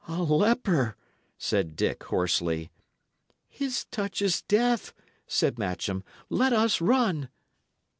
"A 0.07 0.23
leper!" 0.23 0.95
said 1.37 1.75
Dick, 1.75 2.05
hoarsely. 2.05 2.71
"His 3.47 3.85
touch 3.91 4.19
is 4.23 4.41
death," 4.41 4.93
said 5.27 5.59
Matcham. 5.59 6.03
"Let 6.27 6.53
us 6.53 6.81
run." 6.81 7.29